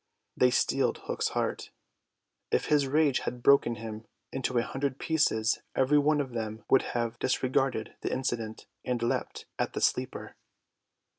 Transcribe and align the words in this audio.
They 0.35 0.49
steeled 0.49 0.97
Hook's 1.03 1.27
heart. 1.37 1.69
If 2.49 2.69
his 2.69 2.87
rage 2.87 3.19
had 3.19 3.43
broken 3.43 3.75
him 3.75 4.07
into 4.31 4.57
a 4.57 4.63
hundred 4.63 4.97
pieces 4.97 5.59
every 5.75 5.99
one 5.99 6.19
of 6.19 6.31
them 6.31 6.65
would 6.71 6.81
have 6.97 7.19
disregarded 7.19 7.93
the 8.01 8.11
incident, 8.11 8.65
and 8.83 8.99
leapt 9.03 9.45
at 9.59 9.73
the 9.73 9.79
sleeper. 9.81 10.35